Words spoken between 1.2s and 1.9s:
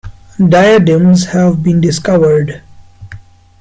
have been